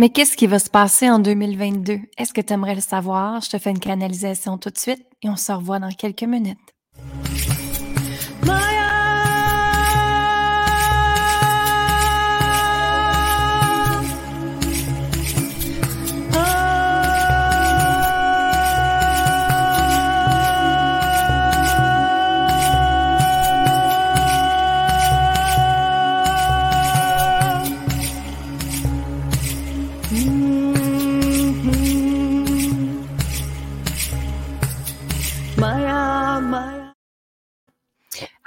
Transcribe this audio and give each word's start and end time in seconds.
Mais 0.00 0.08
qu'est-ce 0.08 0.34
qui 0.34 0.46
va 0.46 0.58
se 0.58 0.70
passer 0.70 1.10
en 1.10 1.18
2022? 1.18 1.98
Est-ce 2.16 2.32
que 2.32 2.40
tu 2.40 2.54
aimerais 2.54 2.74
le 2.74 2.80
savoir? 2.80 3.42
Je 3.42 3.50
te 3.50 3.58
fais 3.58 3.68
une 3.68 3.80
canalisation 3.80 4.56
tout 4.56 4.70
de 4.70 4.78
suite 4.78 5.04
et 5.20 5.28
on 5.28 5.36
se 5.36 5.52
revoit 5.52 5.78
dans 5.78 5.90
quelques 5.90 6.22
minutes. 6.22 6.56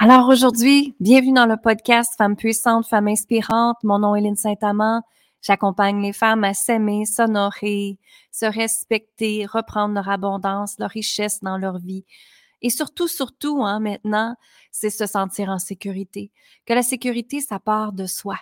Alors 0.05 0.27
aujourd'hui, 0.27 0.93
bienvenue 0.99 1.31
dans 1.31 1.45
le 1.45 1.55
podcast 1.55 2.16
Femmes 2.17 2.35
puissantes, 2.35 2.85
Femmes 2.85 3.07
inspirantes. 3.07 3.77
Mon 3.84 3.99
nom 3.99 4.17
est 4.17 4.20
Lynne 4.20 4.35
Saint-Amand. 4.35 5.02
J'accompagne 5.41 6.02
les 6.02 6.12
femmes 6.12 6.43
à 6.43 6.53
s'aimer, 6.53 7.05
s'honorer, 7.05 7.99
se 8.29 8.45
respecter, 8.45 9.45
reprendre 9.45 9.95
leur 9.95 10.09
abondance, 10.09 10.77
leur 10.77 10.89
richesse 10.89 11.39
dans 11.39 11.57
leur 11.57 11.77
vie. 11.77 12.03
Et 12.62 12.70
surtout, 12.70 13.07
surtout, 13.07 13.63
hein, 13.63 13.79
maintenant, 13.79 14.35
c'est 14.73 14.89
se 14.89 15.05
sentir 15.05 15.48
en 15.48 15.57
sécurité. 15.57 16.31
Que 16.65 16.73
la 16.73 16.84
sécurité, 16.84 17.40
ça 17.40 17.59
part 17.59 17.93
de 17.93 18.05
soi. 18.05 18.35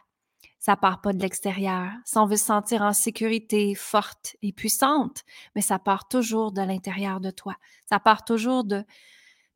Ça 0.57 0.75
part 0.75 0.99
pas 0.99 1.13
de 1.13 1.21
l'extérieur. 1.21 1.91
Si 2.05 2.17
on 2.17 2.25
veut 2.25 2.37
se 2.37 2.45
sentir 2.45 2.81
en 2.81 2.93
sécurité, 2.93 3.75
forte 3.75 4.35
et 4.41 4.51
puissante, 4.51 5.21
mais 5.55 5.61
ça 5.61 5.77
part 5.77 6.07
toujours 6.07 6.53
de 6.53 6.61
l'intérieur 6.63 7.19
de 7.19 7.29
toi. 7.29 7.53
Ça 7.87 7.99
part 7.99 8.25
toujours 8.25 8.63
de, 8.63 8.83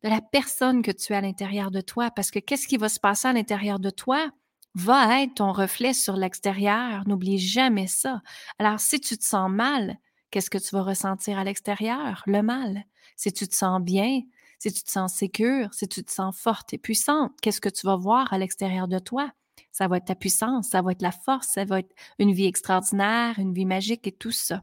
de 0.04 0.08
la 0.08 0.20
personne 0.20 0.82
que 0.82 0.90
tu 0.90 1.12
es 1.12 1.16
à 1.16 1.20
l'intérieur 1.20 1.70
de 1.70 1.80
toi, 1.80 2.10
parce 2.10 2.30
que 2.30 2.38
qu'est-ce 2.38 2.68
qui 2.68 2.76
va 2.76 2.88
se 2.88 3.00
passer 3.00 3.28
à 3.28 3.32
l'intérieur 3.32 3.78
de 3.78 3.90
toi 3.90 4.30
va 4.76 5.22
être 5.22 5.34
ton 5.36 5.52
reflet 5.52 5.94
sur 5.94 6.16
l'extérieur. 6.16 7.08
N'oublie 7.08 7.38
jamais 7.38 7.86
ça. 7.86 8.20
Alors, 8.58 8.78
si 8.78 9.00
tu 9.00 9.16
te 9.16 9.24
sens 9.24 9.50
mal, 9.50 9.96
qu'est-ce 10.30 10.50
que 10.50 10.58
tu 10.58 10.74
vas 10.74 10.82
ressentir 10.82 11.38
à 11.38 11.44
l'extérieur? 11.44 12.22
Le 12.26 12.42
mal. 12.42 12.84
Si 13.16 13.32
tu 13.32 13.48
te 13.48 13.54
sens 13.54 13.80
bien, 13.80 14.20
si 14.58 14.70
tu 14.72 14.82
te 14.82 14.90
sens 14.90 15.14
sécure, 15.14 15.72
si 15.72 15.88
tu 15.88 16.04
te 16.04 16.12
sens 16.12 16.36
forte 16.36 16.74
et 16.74 16.78
puissante, 16.78 17.32
qu'est-ce 17.40 17.60
que 17.62 17.70
tu 17.70 17.86
vas 17.86 17.96
voir 17.96 18.32
à 18.34 18.38
l'extérieur 18.38 18.86
de 18.86 18.98
toi? 18.98 19.32
Ça 19.72 19.88
va 19.88 19.96
être 19.96 20.04
ta 20.04 20.14
puissance, 20.14 20.68
ça 20.68 20.82
va 20.82 20.92
être 20.92 21.02
la 21.02 21.12
force, 21.12 21.48
ça 21.48 21.64
va 21.64 21.80
être 21.80 21.94
une 22.18 22.32
vie 22.32 22.46
extraordinaire, 22.46 23.38
une 23.38 23.54
vie 23.54 23.64
magique 23.64 24.06
et 24.06 24.12
tout 24.12 24.30
ça. 24.30 24.62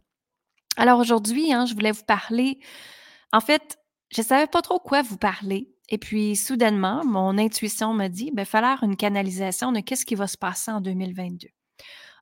Alors 0.77 0.99
aujourd'hui, 0.99 1.53
hein, 1.53 1.65
je 1.65 1.73
voulais 1.73 1.91
vous 1.91 2.03
parler, 2.03 2.59
en 3.31 3.39
fait, 3.39 3.79
je 4.13 4.21
ne 4.21 4.25
savais 4.25 4.47
pas 4.47 4.61
trop 4.61 4.79
quoi 4.79 5.01
vous 5.01 5.17
parler. 5.17 5.69
Et 5.89 5.97
puis, 5.97 6.35
soudainement, 6.35 7.03
mon 7.03 7.37
intuition 7.37 7.93
m'a 7.93 8.09
dit, 8.09 8.27
il 8.27 8.35
ben, 8.35 8.45
falloir 8.45 8.83
une 8.83 8.95
canalisation 8.95 9.71
de 9.71 9.79
qu'est-ce 9.79 10.05
qui 10.05 10.15
va 10.15 10.27
se 10.27 10.37
passer 10.37 10.71
en 10.71 10.81
2022. 10.81 11.47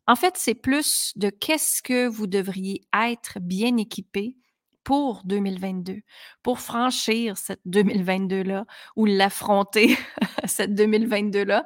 En 0.07 0.15
fait, 0.15 0.35
c'est 0.37 0.55
plus 0.55 1.11
de 1.15 1.29
qu'est-ce 1.29 1.81
que 1.81 2.07
vous 2.07 2.27
devriez 2.27 2.81
être 2.93 3.39
bien 3.39 3.77
équipé 3.77 4.37
pour 4.83 5.21
2022, 5.25 5.99
pour 6.41 6.59
franchir 6.59 7.37
cette 7.37 7.61
2022-là 7.67 8.65
ou 8.95 9.05
l'affronter, 9.05 9.95
cette 10.45 10.73
2022-là. 10.73 11.65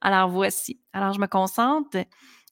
Alors, 0.00 0.28
voici. 0.28 0.80
Alors, 0.92 1.12
je 1.12 1.20
me 1.20 1.26
concentre. 1.26 1.96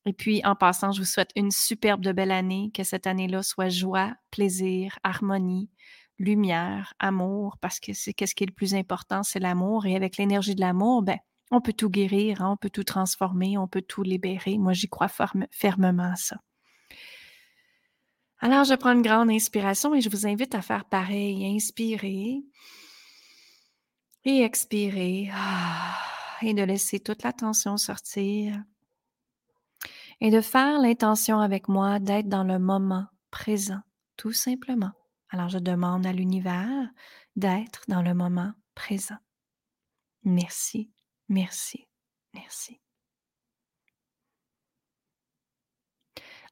Et 0.06 0.12
puis, 0.12 0.40
en 0.44 0.56
passant, 0.56 0.92
je 0.92 1.00
vous 1.00 1.06
souhaite 1.06 1.30
une 1.36 1.50
superbe 1.50 2.00
de 2.00 2.12
belle 2.12 2.32
année, 2.32 2.70
que 2.74 2.82
cette 2.82 3.06
année-là 3.06 3.42
soit 3.42 3.68
joie, 3.68 4.14
plaisir, 4.30 4.98
harmonie, 5.04 5.70
lumière, 6.20 6.94
amour, 7.00 7.56
parce 7.60 7.80
que 7.80 7.92
c'est 7.92 8.12
qu'est-ce 8.12 8.34
qui 8.34 8.44
est 8.44 8.46
le 8.46 8.52
plus 8.52 8.74
important, 8.74 9.22
c'est 9.24 9.40
l'amour. 9.40 9.86
Et 9.86 9.96
avec 9.96 10.18
l'énergie 10.18 10.54
de 10.54 10.60
l'amour, 10.60 11.02
ben, 11.02 11.18
on 11.50 11.60
peut 11.60 11.72
tout 11.72 11.90
guérir, 11.90 12.42
hein, 12.42 12.52
on 12.52 12.56
peut 12.56 12.70
tout 12.70 12.84
transformer, 12.84 13.58
on 13.58 13.66
peut 13.66 13.82
tout 13.82 14.02
libérer. 14.02 14.58
Moi, 14.58 14.72
j'y 14.72 14.88
crois 14.88 15.08
fermement 15.50 16.12
à 16.12 16.16
ça. 16.16 16.36
Alors, 18.38 18.64
je 18.64 18.74
prends 18.74 18.92
une 18.92 19.02
grande 19.02 19.30
inspiration 19.30 19.94
et 19.94 20.00
je 20.00 20.08
vous 20.08 20.26
invite 20.26 20.54
à 20.54 20.62
faire 20.62 20.84
pareil. 20.84 21.44
Inspirer 21.56 22.42
et 24.24 24.42
expirer. 24.42 25.30
Ah, 25.32 25.98
et 26.42 26.54
de 26.54 26.62
laisser 26.62 27.00
toute 27.00 27.22
la 27.22 27.32
tension 27.32 27.76
sortir. 27.76 28.62
Et 30.20 30.30
de 30.30 30.40
faire 30.40 30.78
l'intention 30.78 31.40
avec 31.40 31.68
moi 31.68 31.98
d'être 31.98 32.28
dans 32.28 32.44
le 32.44 32.58
moment 32.58 33.06
présent, 33.30 33.80
tout 34.16 34.32
simplement. 34.32 34.92
Alors 35.30 35.48
je 35.48 35.58
demande 35.58 36.06
à 36.06 36.12
l'univers 36.12 36.88
d'être 37.36 37.84
dans 37.88 38.02
le 38.02 38.14
moment 38.14 38.52
présent. 38.74 39.18
Merci, 40.24 40.90
merci, 41.28 41.88
merci. 42.34 42.80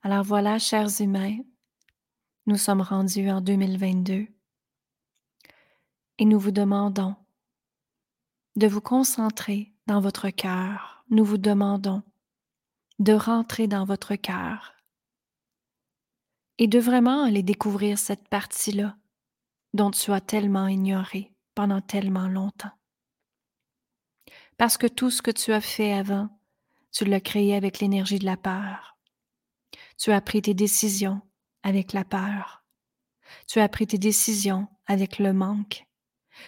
Alors 0.03 0.22
voilà, 0.22 0.59
chers 0.59 1.00
humains, 1.00 1.39
nous 2.47 2.56
sommes 2.56 2.81
rendus 2.81 3.28
en 3.31 3.41
2022 3.41 4.27
et 6.19 6.25
nous 6.25 6.39
vous 6.39 6.53
demandons 6.53 7.16
de 8.56 8.66
vous 8.69 8.81
concentrer 8.81 9.75
dans 9.87 10.00
votre 10.00 10.31
cœur. 10.31 11.05
Nous 11.10 11.25
vous 11.25 11.39
demandons 11.39 12.03
de 13.00 13.12
rentrer 13.12 13.66
dans 13.66 13.84
votre 13.84 14.15
cœur 14.15 14.78
et 16.58 16.66
de 16.66 16.78
vraiment 16.78 17.24
aller 17.24 17.42
découvrir 17.42 17.98
cette 17.98 18.28
partie-là 18.28 18.96
dont 19.74 19.91
tu 19.91 20.12
as 20.12 20.20
tellement 20.20 20.66
ignoré 20.66 21.32
pendant 21.54 21.80
tellement 21.80 22.28
longtemps. 22.28 22.72
Parce 24.56 24.76
que 24.76 24.86
tout 24.86 25.10
ce 25.10 25.22
que 25.22 25.30
tu 25.30 25.52
as 25.52 25.60
fait 25.60 25.92
avant, 25.92 26.28
tu 26.91 27.04
l'as 27.04 27.20
créé 27.20 27.54
avec 27.54 27.78
l'énergie 27.78 28.18
de 28.18 28.24
la 28.24 28.36
peur. 28.36 28.98
Tu 29.98 30.10
as 30.10 30.20
pris 30.20 30.42
tes 30.42 30.54
décisions 30.54 31.20
avec 31.62 31.92
la 31.92 32.04
peur. 32.04 32.64
Tu 33.47 33.60
as 33.60 33.68
pris 33.68 33.86
tes 33.86 33.98
décisions 33.98 34.68
avec 34.86 35.18
le 35.18 35.32
manque. 35.32 35.86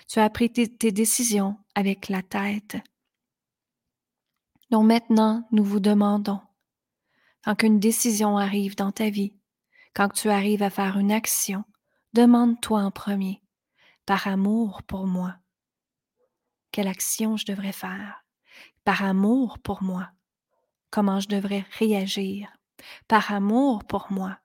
Tu 0.09 0.19
as 0.19 0.31
pris 0.31 0.51
tes, 0.51 0.93
décisions 0.93 1.57
avec 1.75 2.09
la 2.09 2.23
tête. 2.23 2.77
Donc 4.71 4.87
maintenant, 4.87 5.47
nous 5.51 5.65
vous 5.65 5.81
demandons, 5.81 6.41
quand 7.45 7.57
qu'une 7.57 7.81
décision 7.81 8.37
arrive 8.37 8.77
dans 8.77 8.93
ta 8.93 9.11
vie, 9.11 9.35
quand 9.95 10.09
tu 10.09 10.29
arrives 10.29 10.63
à 10.63 10.71
faire 10.71 10.99
une 10.99 11.13
action, 11.13 11.65
demande-toi 12.13 12.81
en 12.81 12.91
premier, 12.91 13.43
par 14.07 14.29
amour 14.29 14.83
pour 14.83 15.07
moi, 15.07 15.37
quelle 16.73 16.89
action 16.89 17.37
je 17.37 17.47
devrais 17.47 17.73
faire, 17.73 18.25
par 18.85 19.03
amour 19.03 19.59
pour 19.59 19.83
moi, 19.83 20.09
comment 20.91 21.21
je 21.21 21.29
devrais 21.29 21.65
réagir, 21.79 22.49
par 23.09 23.33
amour 23.33 23.85
pour 23.85 24.07
moi, 24.11 24.39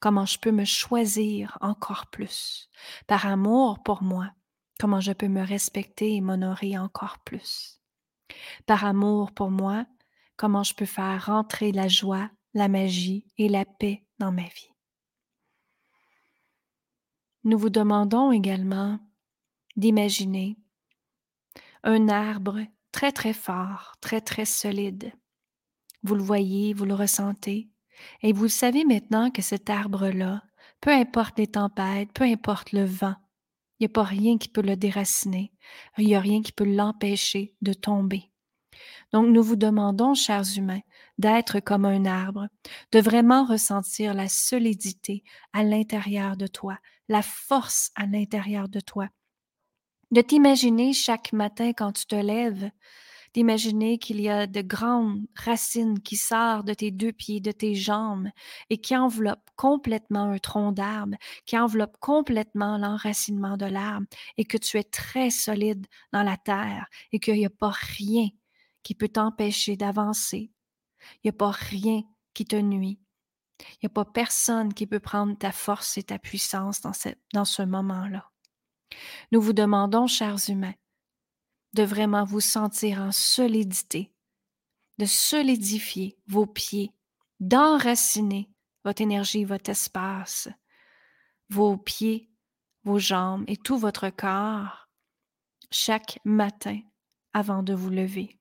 comment 0.00 0.26
je 0.26 0.38
peux 0.38 0.52
me 0.52 0.64
choisir 0.64 1.58
encore 1.60 2.06
plus, 2.06 2.70
par 3.06 3.26
amour 3.26 3.82
pour 3.82 4.02
moi, 4.02 4.30
comment 4.80 5.00
je 5.00 5.12
peux 5.12 5.28
me 5.28 5.42
respecter 5.42 6.14
et 6.14 6.20
m'honorer 6.20 6.78
encore 6.78 7.18
plus, 7.20 7.80
par 8.66 8.84
amour 8.84 9.32
pour 9.32 9.50
moi, 9.50 9.86
comment 10.36 10.62
je 10.62 10.74
peux 10.74 10.86
faire 10.86 11.26
rentrer 11.26 11.72
la 11.72 11.88
joie, 11.88 12.30
la 12.54 12.68
magie 12.68 13.26
et 13.36 13.48
la 13.48 13.64
paix 13.64 14.04
dans 14.18 14.32
ma 14.32 14.42
vie? 14.42 14.75
Nous 17.46 17.58
vous 17.58 17.70
demandons 17.70 18.32
également 18.32 18.98
d'imaginer 19.76 20.56
un 21.84 22.08
arbre 22.08 22.58
très 22.90 23.12
très 23.12 23.32
fort, 23.32 23.94
très 24.00 24.20
très 24.20 24.44
solide. 24.44 25.12
Vous 26.02 26.16
le 26.16 26.24
voyez, 26.24 26.74
vous 26.74 26.86
le 26.86 26.94
ressentez, 26.94 27.70
et 28.22 28.32
vous 28.32 28.48
savez 28.48 28.84
maintenant 28.84 29.30
que 29.30 29.42
cet 29.42 29.70
arbre-là, 29.70 30.42
peu 30.80 30.90
importe 30.90 31.38
les 31.38 31.46
tempêtes, 31.46 32.12
peu 32.12 32.24
importe 32.24 32.72
le 32.72 32.84
vent, 32.84 33.14
il 33.78 33.84
n'y 33.84 33.86
a 33.86 33.90
pas 33.90 34.02
rien 34.02 34.38
qui 34.38 34.48
peut 34.48 34.60
le 34.60 34.74
déraciner, 34.74 35.52
il 35.98 36.06
n'y 36.06 36.16
a 36.16 36.20
rien 36.20 36.42
qui 36.42 36.50
peut 36.50 36.64
l'empêcher 36.64 37.54
de 37.62 37.74
tomber. 37.74 38.28
Donc 39.12 39.28
nous 39.28 39.44
vous 39.44 39.54
demandons, 39.54 40.14
chers 40.14 40.56
humains, 40.56 40.82
d'être 41.18 41.60
comme 41.60 41.84
un 41.84 42.04
arbre, 42.04 42.48
de 42.92 43.00
vraiment 43.00 43.44
ressentir 43.44 44.14
la 44.14 44.28
solidité 44.28 45.22
à 45.52 45.64
l'intérieur 45.64 46.36
de 46.36 46.46
toi, 46.46 46.78
la 47.08 47.22
force 47.22 47.90
à 47.94 48.06
l'intérieur 48.06 48.68
de 48.68 48.80
toi. 48.80 49.08
De 50.10 50.20
t'imaginer 50.20 50.92
chaque 50.92 51.32
matin 51.32 51.72
quand 51.72 51.92
tu 51.92 52.06
te 52.06 52.14
lèves, 52.14 52.70
d'imaginer 53.34 53.98
qu'il 53.98 54.20
y 54.20 54.30
a 54.30 54.46
de 54.46 54.62
grandes 54.62 55.26
racines 55.34 56.00
qui 56.00 56.16
sortent 56.16 56.66
de 56.66 56.72
tes 56.72 56.90
deux 56.90 57.12
pieds, 57.12 57.40
de 57.40 57.52
tes 57.52 57.74
jambes, 57.74 58.28
et 58.70 58.78
qui 58.78 58.96
enveloppent 58.96 59.50
complètement 59.56 60.30
un 60.30 60.38
tronc 60.38 60.72
d'arbre, 60.72 61.16
qui 61.44 61.58
enveloppent 61.58 61.98
complètement 62.00 62.78
l'enracinement 62.78 63.58
de 63.58 63.66
l'arbre, 63.66 64.06
et 64.38 64.46
que 64.46 64.56
tu 64.56 64.78
es 64.78 64.84
très 64.84 65.28
solide 65.28 65.86
dans 66.12 66.22
la 66.22 66.38
terre, 66.38 66.86
et 67.12 67.20
qu'il 67.20 67.34
n'y 67.34 67.44
a 67.46 67.50
pas 67.50 67.72
rien 67.98 68.28
qui 68.82 68.94
peut 68.94 69.08
t'empêcher 69.08 69.76
d'avancer. 69.76 70.50
Il 71.16 71.26
n'y 71.26 71.30
a 71.30 71.32
pas 71.32 71.50
rien 71.50 72.02
qui 72.34 72.44
te 72.44 72.56
nuit. 72.56 72.98
Il 73.60 73.78
n'y 73.84 73.86
a 73.86 73.90
pas 73.90 74.04
personne 74.04 74.74
qui 74.74 74.86
peut 74.86 75.00
prendre 75.00 75.36
ta 75.36 75.52
force 75.52 75.96
et 75.98 76.02
ta 76.02 76.18
puissance 76.18 76.80
dans, 76.80 76.92
dans 77.32 77.44
ce 77.44 77.62
moment-là. 77.62 78.30
Nous 79.32 79.40
vous 79.40 79.52
demandons, 79.52 80.06
chers 80.06 80.50
humains, 80.50 80.74
de 81.72 81.82
vraiment 81.82 82.24
vous 82.24 82.40
sentir 82.40 83.00
en 83.00 83.12
solidité, 83.12 84.12
de 84.98 85.06
solidifier 85.06 86.18
vos 86.26 86.46
pieds, 86.46 86.92
d'enraciner 87.40 88.48
votre 88.84 89.02
énergie, 89.02 89.44
votre 89.44 89.70
espace, 89.70 90.48
vos 91.50 91.76
pieds, 91.76 92.30
vos 92.84 92.98
jambes 92.98 93.44
et 93.48 93.56
tout 93.56 93.76
votre 93.76 94.10
corps 94.10 94.88
chaque 95.70 96.20
matin 96.24 96.80
avant 97.32 97.62
de 97.62 97.74
vous 97.74 97.90
lever. 97.90 98.38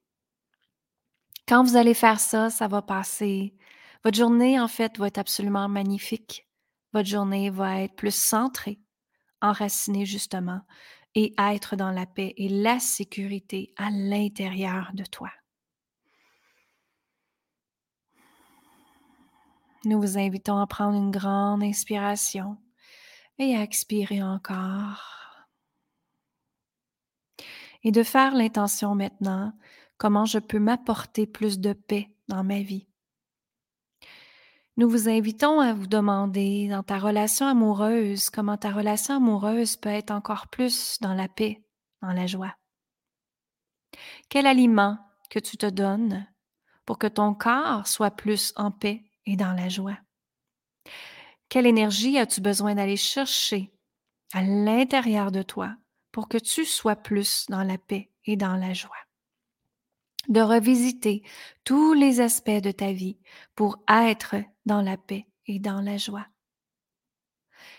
Quand 1.47 1.63
vous 1.63 1.77
allez 1.77 1.93
faire 1.93 2.19
ça, 2.19 2.49
ça 2.49 2.67
va 2.67 2.81
passer. 2.81 3.55
Votre 4.03 4.17
journée, 4.17 4.59
en 4.59 4.67
fait, 4.67 4.97
va 4.97 5.07
être 5.07 5.19
absolument 5.19 5.69
magnifique. 5.69 6.47
Votre 6.93 7.07
journée 7.07 7.49
va 7.51 7.81
être 7.81 7.95
plus 7.95 8.15
centrée, 8.15 8.79
enracinée 9.41 10.05
justement, 10.05 10.61
et 11.13 11.33
être 11.37 11.75
dans 11.75 11.91
la 11.91 12.05
paix 12.05 12.33
et 12.37 12.49
la 12.49 12.79
sécurité 12.79 13.73
à 13.77 13.89
l'intérieur 13.91 14.91
de 14.93 15.03
toi. 15.03 15.29
Nous 19.85 20.01
vous 20.01 20.17
invitons 20.17 20.57
à 20.57 20.65
prendre 20.65 20.97
une 20.97 21.11
grande 21.11 21.61
inspiration 21.61 22.57
et 23.37 23.55
à 23.55 23.61
expirer 23.61 24.23
encore. 24.23 25.03
Et 27.83 27.91
de 27.91 28.01
faire 28.01 28.33
l'intention 28.33 28.95
maintenant, 28.95 29.53
comment 29.97 30.25
je 30.25 30.39
peux 30.39 30.59
m'apporter 30.59 31.25
plus 31.25 31.59
de 31.59 31.73
paix 31.73 32.09
dans 32.27 32.43
ma 32.43 32.61
vie. 32.61 32.87
Nous 34.77 34.89
vous 34.89 35.07
invitons 35.07 35.61
à 35.61 35.73
vous 35.73 35.87
demander 35.87 36.67
dans 36.67 36.83
ta 36.83 36.99
relation 36.99 37.47
amoureuse 37.47 38.29
comment 38.29 38.57
ta 38.57 38.71
relation 38.71 39.15
amoureuse 39.15 39.77
peut 39.77 39.89
être 39.89 40.11
encore 40.11 40.47
plus 40.49 40.99
dans 40.99 41.13
la 41.13 41.29
paix, 41.29 41.63
dans 42.01 42.11
la 42.11 42.27
joie. 42.27 42.53
Quel 44.29 44.45
aliment 44.45 44.97
que 45.29 45.39
tu 45.39 45.55
te 45.55 45.65
donnes 45.65 46.27
pour 46.85 46.99
que 46.99 47.07
ton 47.07 47.33
corps 47.33 47.87
soit 47.87 48.11
plus 48.11 48.51
en 48.57 48.69
paix 48.69 49.05
et 49.25 49.37
dans 49.37 49.53
la 49.53 49.69
joie? 49.69 49.97
Quelle 51.47 51.67
énergie 51.67 52.17
as-tu 52.17 52.41
besoin 52.41 52.75
d'aller 52.75 52.97
chercher 52.97 53.71
à 54.33 54.43
l'intérieur 54.43 55.31
de 55.31 55.41
toi 55.41 55.73
pour 56.11 56.27
que 56.27 56.37
tu 56.37 56.65
sois 56.65 56.97
plus 56.97 57.45
dans 57.47 57.63
la 57.63 57.77
paix 57.77 58.11
et 58.25 58.35
dans 58.35 58.57
la 58.57 58.73
joie? 58.73 59.04
De 60.27 60.41
revisiter 60.41 61.23
tous 61.63 61.93
les 61.93 62.19
aspects 62.19 62.49
de 62.49 62.71
ta 62.71 62.91
vie 62.91 63.17
pour 63.55 63.83
être 63.89 64.35
dans 64.65 64.81
la 64.81 64.97
paix 64.97 65.27
et 65.45 65.59
dans 65.59 65.81
la 65.81 65.97
joie. 65.97 66.27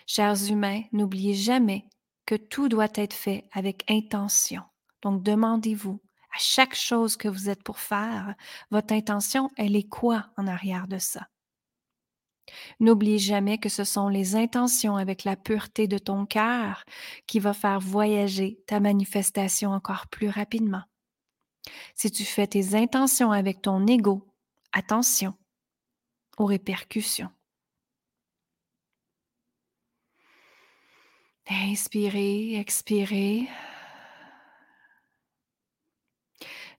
Chers 0.05 0.49
humains, 0.49 0.83
n'oubliez 0.91 1.33
jamais 1.33 1.85
que 2.25 2.35
tout 2.35 2.69
doit 2.69 2.87
être 2.95 3.13
fait 3.13 3.49
avec 3.51 3.83
intention. 3.89 4.63
Donc 5.01 5.23
demandez-vous 5.23 6.01
à 6.33 6.39
chaque 6.39 6.75
chose 6.75 7.17
que 7.17 7.27
vous 7.27 7.49
êtes 7.49 7.63
pour 7.63 7.79
faire, 7.79 8.35
votre 8.69 8.93
intention, 8.93 9.49
elle 9.57 9.75
est 9.75 9.87
quoi 9.87 10.27
en 10.37 10.47
arrière 10.47 10.87
de 10.87 10.97
ça? 10.97 11.27
N'oublie 12.79 13.19
jamais 13.19 13.57
que 13.57 13.69
ce 13.69 13.83
sont 13.83 14.07
les 14.07 14.35
intentions 14.35 14.95
avec 14.95 15.23
la 15.23 15.35
pureté 15.35 15.87
de 15.87 15.97
ton 15.97 16.25
cœur 16.25 16.83
qui 17.25 17.39
va 17.39 17.53
faire 17.53 17.79
voyager 17.79 18.59
ta 18.67 18.79
manifestation 18.79 19.71
encore 19.71 20.07
plus 20.07 20.29
rapidement. 20.29 20.83
Si 21.95 22.11
tu 22.11 22.23
fais 22.25 22.47
tes 22.47 22.75
intentions 22.75 23.31
avec 23.31 23.61
ton 23.61 23.85
ego, 23.87 24.27
attention 24.71 25.33
aux 26.37 26.45
répercussions. 26.45 27.29
Inspirez, 31.49 32.55
expirez. 32.55 33.47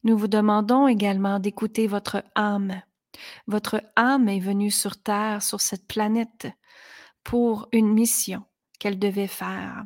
Nous 0.05 0.17
vous 0.17 0.29
demandons 0.29 0.87
également 0.87 1.39
d'écouter 1.39 1.87
votre 1.87 2.23
âme 2.35 2.83
votre 3.47 3.83
âme 3.97 4.29
est 4.29 4.41
venue 4.41 4.71
sur 4.71 5.01
Terre, 5.01 5.43
sur 5.43 5.61
cette 5.61 5.87
planète, 5.87 6.49
pour 7.25 7.69
une 7.73 7.93
mission 7.93 8.45
qu'elle 8.79 8.99
devait 8.99 9.27
faire. 9.27 9.85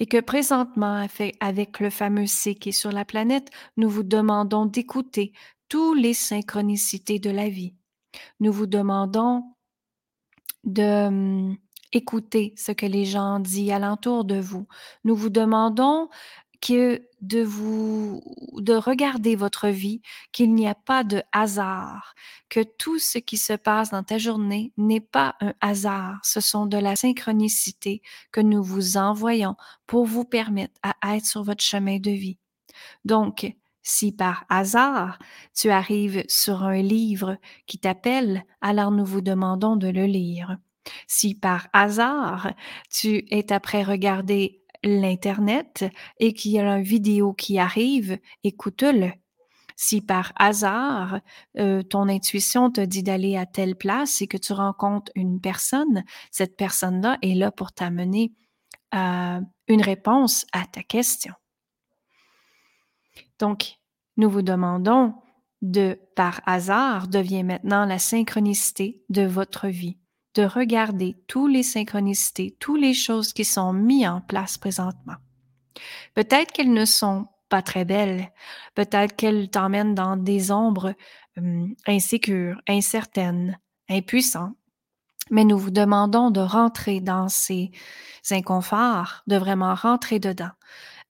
Et 0.00 0.06
que 0.06 0.20
présentement, 0.20 1.06
avec 1.40 1.78
le 1.78 1.90
fameux 1.90 2.26
C 2.26 2.54
qui 2.54 2.70
est 2.70 2.72
sur 2.72 2.90
la 2.90 3.04
planète, 3.04 3.50
nous 3.76 3.90
vous 3.90 4.02
demandons 4.02 4.64
d'écouter 4.64 5.32
toutes 5.68 6.00
les 6.00 6.14
synchronicités 6.14 7.18
de 7.18 7.30
la 7.30 7.48
vie. 7.50 7.74
Nous 8.40 8.50
vous 8.50 8.66
demandons 8.66 9.44
de 10.64 11.06
hum, 11.06 11.56
écouter 11.92 12.54
ce 12.56 12.72
que 12.72 12.86
les 12.86 13.04
gens 13.04 13.40
disent 13.40 13.70
alentour 13.70 14.24
de 14.24 14.40
vous. 14.40 14.66
Nous 15.04 15.14
vous 15.14 15.30
demandons 15.30 16.08
que 16.60 17.02
de 17.20 17.42
vous, 17.42 18.22
de 18.58 18.74
regarder 18.74 19.34
votre 19.36 19.68
vie, 19.68 20.02
qu'il 20.32 20.54
n'y 20.54 20.68
a 20.68 20.74
pas 20.74 21.04
de 21.04 21.22
hasard, 21.32 22.14
que 22.48 22.60
tout 22.60 22.98
ce 22.98 23.18
qui 23.18 23.38
se 23.38 23.54
passe 23.54 23.90
dans 23.90 24.02
ta 24.02 24.18
journée 24.18 24.72
n'est 24.76 25.00
pas 25.00 25.36
un 25.40 25.54
hasard, 25.60 26.20
ce 26.22 26.40
sont 26.40 26.66
de 26.66 26.76
la 26.76 26.96
synchronicité 26.96 28.02
que 28.32 28.40
nous 28.40 28.62
vous 28.62 28.96
envoyons 28.96 29.56
pour 29.86 30.04
vous 30.04 30.24
permettre 30.24 30.74
à 30.82 31.16
être 31.16 31.26
sur 31.26 31.42
votre 31.42 31.64
chemin 31.64 31.98
de 31.98 32.10
vie. 32.10 32.38
Donc, 33.04 33.54
si 33.82 34.12
par 34.12 34.44
hasard 34.48 35.18
tu 35.54 35.70
arrives 35.70 36.24
sur 36.28 36.64
un 36.64 36.82
livre 36.82 37.38
qui 37.66 37.78
t'appelle, 37.78 38.44
alors 38.60 38.90
nous 38.90 39.06
vous 39.06 39.22
demandons 39.22 39.76
de 39.76 39.88
le 39.88 40.04
lire. 40.04 40.58
Si 41.06 41.34
par 41.34 41.68
hasard 41.72 42.52
tu 42.90 43.24
es 43.30 43.52
après 43.52 43.82
regarder 43.82 44.59
l'Internet 44.82 45.84
et 46.18 46.32
qu'il 46.32 46.52
y 46.52 46.58
a 46.58 46.76
une 46.76 46.82
vidéo 46.82 47.32
qui 47.32 47.58
arrive, 47.58 48.18
écoute-le. 48.44 49.12
Si 49.76 50.02
par 50.02 50.32
hasard, 50.36 51.20
euh, 51.58 51.82
ton 51.82 52.08
intuition 52.08 52.70
te 52.70 52.82
dit 52.82 53.02
d'aller 53.02 53.38
à 53.38 53.46
telle 53.46 53.76
place 53.76 54.20
et 54.20 54.26
que 54.26 54.36
tu 54.36 54.52
rencontres 54.52 55.10
une 55.14 55.40
personne, 55.40 56.04
cette 56.30 56.56
personne-là 56.56 57.16
est 57.22 57.34
là 57.34 57.50
pour 57.50 57.72
t'amener 57.72 58.32
une 58.92 59.82
réponse 59.82 60.46
à 60.52 60.66
ta 60.66 60.82
question. 60.82 61.32
Donc, 63.38 63.76
nous 64.16 64.28
vous 64.28 64.42
demandons 64.42 65.14
de, 65.62 66.00
par 66.16 66.40
hasard, 66.44 67.06
devient 67.08 67.44
maintenant 67.44 67.84
la 67.84 67.98
synchronicité 67.98 69.02
de 69.08 69.22
votre 69.22 69.68
vie 69.68 69.99
de 70.34 70.44
regarder 70.44 71.16
toutes 71.26 71.52
les 71.52 71.62
synchronicités, 71.62 72.56
toutes 72.60 72.80
les 72.80 72.94
choses 72.94 73.32
qui 73.32 73.44
sont 73.44 73.72
mises 73.72 74.06
en 74.06 74.20
place 74.20 74.58
présentement. 74.58 75.16
Peut-être 76.14 76.52
qu'elles 76.52 76.72
ne 76.72 76.84
sont 76.84 77.26
pas 77.48 77.62
très 77.62 77.84
belles, 77.84 78.30
peut-être 78.74 79.16
qu'elles 79.16 79.50
t'emmènent 79.50 79.94
dans 79.94 80.16
des 80.16 80.52
ombres 80.52 80.94
hum, 81.36 81.74
insécures, 81.86 82.60
incertaines, 82.68 83.58
impuissantes, 83.88 84.56
mais 85.30 85.44
nous 85.44 85.58
vous 85.58 85.70
demandons 85.70 86.30
de 86.30 86.40
rentrer 86.40 87.00
dans 87.00 87.28
ces 87.28 87.70
inconforts, 88.30 89.22
de 89.26 89.36
vraiment 89.36 89.74
rentrer 89.74 90.18
dedans 90.18 90.50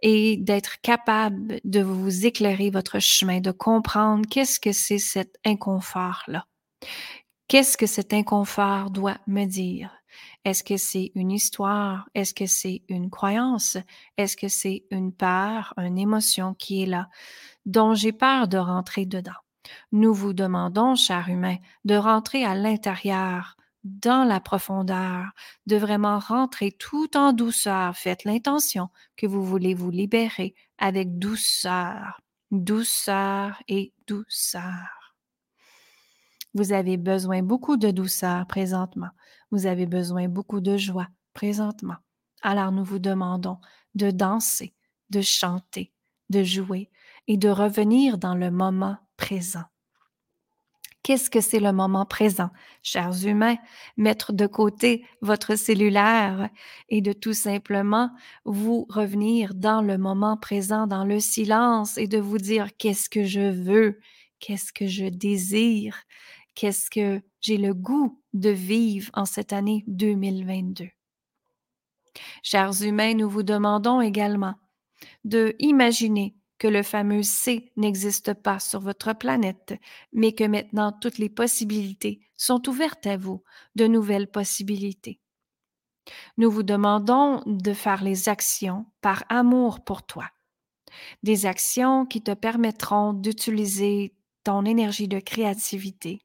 et 0.03 0.39
d'être 0.39 0.81
capable 0.81 1.61
de 1.65 1.81
vous 1.81 2.27
éclairer 2.27 2.71
votre 2.71 3.01
chemin, 3.01 3.41
de 3.41 3.51
comprendre 3.51 4.27
qu'est-ce 4.29 4.59
que 4.59 4.73
c'est 4.73 4.99
cet 4.99 5.37
inconfort-là. 5.45 6.47
Qu'est-ce 7.51 7.77
que 7.77 7.87
cet 7.87 8.13
inconfort 8.13 8.93
doit 8.93 9.19
me 9.27 9.45
dire? 9.45 9.91
Est-ce 10.45 10.63
que 10.63 10.77
c'est 10.77 11.11
une 11.17 11.33
histoire? 11.33 12.09
Est-ce 12.15 12.33
que 12.33 12.47
c'est 12.47 12.85
une 12.89 13.11
croyance? 13.11 13.77
Est-ce 14.17 14.37
que 14.37 14.47
c'est 14.47 14.85
une 14.93 15.13
peur, 15.13 15.75
une 15.77 15.99
émotion 15.99 16.55
qui 16.55 16.85
est 16.85 16.87
là, 16.87 17.09
dont 17.67 17.93
j'ai 17.93 18.13
peur 18.13 18.47
de 18.47 18.57
rentrer 18.57 19.05
dedans? 19.05 19.41
Nous 19.91 20.15
vous 20.15 20.33
demandons, 20.33 20.95
cher 20.95 21.29
humain, 21.29 21.57
de 21.85 21.97
rentrer 21.97 22.45
à 22.45 22.55
l'intérieur, 22.55 23.57
dans 23.83 24.23
la 24.23 24.39
profondeur, 24.39 25.33
de 25.67 25.75
vraiment 25.75 26.21
rentrer 26.21 26.71
tout 26.71 27.17
en 27.17 27.33
douceur. 27.33 27.97
Faites 27.97 28.23
l'intention 28.23 28.91
que 29.17 29.27
vous 29.27 29.45
voulez 29.45 29.75
vous 29.75 29.91
libérer 29.91 30.55
avec 30.79 31.19
douceur, 31.19 32.21
douceur 32.53 33.61
et 33.67 33.93
douceur. 34.07 35.00
Vous 36.55 36.73
avez 36.73 36.97
besoin 36.97 37.43
beaucoup 37.43 37.77
de 37.77 37.91
douceur 37.91 38.47
présentement. 38.47 39.11
Vous 39.51 39.67
avez 39.67 39.87
besoin 39.87 40.29
beaucoup 40.29 40.61
de 40.61 40.77
joie 40.77 41.09
présentement. 41.33 41.97
Alors 42.43 42.73
nous 42.73 42.85
vous 42.85 42.99
demandons 42.99 43.59
de 43.95 44.11
danser, 44.11 44.75
de 45.11 45.21
chanter, 45.21 45.93
de 46.29 46.43
jouer 46.43 46.91
et 47.27 47.37
de 47.37 47.49
revenir 47.49 48.19
dans 48.19 48.35
le 48.35 48.51
moment 48.51 48.97
présent. 49.17 49.65
Qu'est-ce 51.03 51.31
que 51.31 51.41
c'est 51.41 51.61
le 51.61 51.73
moment 51.73 52.05
présent, 52.05 52.51
chers 52.83 53.27
humains? 53.27 53.57
Mettre 53.97 54.35
de 54.35 54.47
côté 54.47 55.07
votre 55.23 55.57
cellulaire 55.57 56.51
et 56.91 57.01
de 57.01 57.13
tout 57.15 57.33
simplement 57.33 58.11
vous 58.45 58.87
revenir 58.91 59.55
dans 59.55 59.81
le 59.81 59.97
moment 59.97 60.37
présent, 60.37 60.87
dans 60.87 61.05
le 61.05 61.19
silence 61.19 61.97
et 61.97 62.07
de 62.07 62.19
vous 62.19 62.37
dire 62.37 62.77
qu'est-ce 62.77 63.09
que 63.09 63.25
je 63.25 63.51
veux, 63.51 63.99
qu'est-ce 64.41 64.75
que 64.75 64.87
je 64.87 65.07
désire, 65.07 65.97
qu'est-ce 66.61 66.91
que 66.91 67.23
j'ai 67.41 67.57
le 67.57 67.73
goût 67.73 68.23
de 68.35 68.51
vivre 68.51 69.11
en 69.15 69.25
cette 69.25 69.55
année 69.55 69.83
2022. 69.87 70.91
Chers 72.43 72.83
humains, 72.83 73.15
nous 73.15 73.31
vous 73.31 73.43
demandons 73.43 74.03
également 74.03 74.57
de 75.25 75.57
imaginer 75.59 76.37
que 76.59 76.69
le 76.69 76.83
fameux 76.83 77.23
C 77.23 77.73
n'existe 77.79 78.35
pas 78.35 78.59
sur 78.59 78.81
votre 78.81 79.15
planète, 79.15 79.73
mais 80.13 80.35
que 80.35 80.45
maintenant 80.45 80.93
toutes 80.93 81.17
les 81.17 81.31
possibilités 81.31 82.21
sont 82.37 82.69
ouvertes 82.69 83.07
à 83.07 83.17
vous, 83.17 83.43
de 83.75 83.87
nouvelles 83.87 84.31
possibilités. 84.31 85.19
Nous 86.37 86.51
vous 86.51 86.63
demandons 86.63 87.43
de 87.47 87.73
faire 87.73 88.05
les 88.05 88.29
actions 88.29 88.85
par 89.01 89.25
amour 89.31 89.83
pour 89.83 90.05
toi. 90.05 90.29
Des 91.23 91.47
actions 91.47 92.05
qui 92.05 92.21
te 92.21 92.35
permettront 92.35 93.15
d'utiliser 93.15 94.15
ton 94.45 94.67
énergie 94.67 95.09
de 95.09 95.21
créativité. 95.21 96.21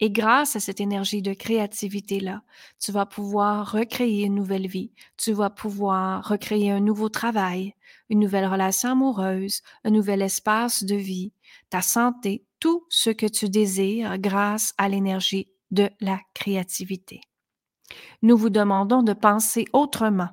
Et 0.00 0.10
grâce 0.10 0.56
à 0.56 0.60
cette 0.60 0.80
énergie 0.80 1.22
de 1.22 1.34
créativité-là, 1.34 2.42
tu 2.80 2.90
vas 2.90 3.06
pouvoir 3.06 3.70
recréer 3.70 4.24
une 4.24 4.34
nouvelle 4.34 4.66
vie, 4.66 4.92
tu 5.16 5.32
vas 5.32 5.50
pouvoir 5.50 6.26
recréer 6.26 6.72
un 6.72 6.80
nouveau 6.80 7.08
travail, 7.08 7.74
une 8.10 8.18
nouvelle 8.18 8.46
relation 8.46 8.90
amoureuse, 8.90 9.62
un 9.84 9.90
nouvel 9.90 10.22
espace 10.22 10.82
de 10.82 10.96
vie, 10.96 11.32
ta 11.70 11.80
santé, 11.80 12.44
tout 12.58 12.84
ce 12.88 13.10
que 13.10 13.26
tu 13.26 13.48
désires 13.48 14.18
grâce 14.18 14.74
à 14.78 14.88
l'énergie 14.88 15.48
de 15.70 15.88
la 16.00 16.18
créativité. 16.34 17.20
Nous 18.22 18.36
vous 18.36 18.50
demandons 18.50 19.02
de 19.02 19.12
penser 19.12 19.66
autrement, 19.72 20.30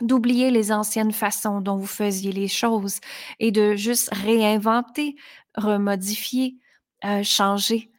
d'oublier 0.00 0.50
les 0.50 0.72
anciennes 0.72 1.12
façons 1.12 1.60
dont 1.60 1.76
vous 1.76 1.86
faisiez 1.86 2.32
les 2.32 2.48
choses 2.48 3.00
et 3.38 3.50
de 3.50 3.74
juste 3.74 4.08
réinventer, 4.12 5.16
remodifier, 5.56 6.56
euh, 7.04 7.22
changer 7.22 7.90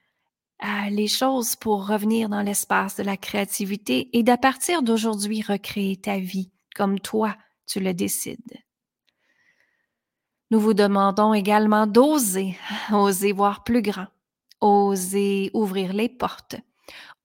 les 0.89 1.07
choses 1.07 1.55
pour 1.55 1.87
revenir 1.87 2.29
dans 2.29 2.41
l'espace 2.41 2.95
de 2.95 3.03
la 3.03 3.17
créativité 3.17 4.09
et 4.13 4.23
d'à 4.23 4.37
partir 4.37 4.81
d'aujourd'hui 4.81 5.41
recréer 5.41 5.97
ta 5.97 6.17
vie 6.17 6.51
comme 6.75 6.99
toi 6.99 7.35
tu 7.65 7.79
le 7.79 7.93
décides. 7.93 8.57
Nous 10.51 10.59
vous 10.59 10.73
demandons 10.73 11.33
également 11.33 11.85
d'oser, 11.85 12.57
oser 12.91 13.31
voir 13.31 13.63
plus 13.63 13.83
grand, 13.83 14.07
oser 14.61 15.51
ouvrir 15.53 15.93
les 15.93 16.09
portes, 16.09 16.55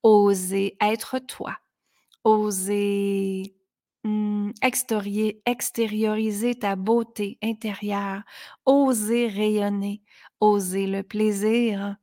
oser 0.03 0.77
être 0.81 1.19
toi, 1.21 1.57
oser 2.23 3.57
mmh, 4.05 4.51
extérioriser 5.47 6.55
ta 6.57 6.77
beauté 6.77 7.39
intérieure, 7.43 8.23
oser 8.67 9.29
rayonner, 9.29 10.03
oser 10.41 10.87
le 10.87 11.03
plaisir 11.03 11.97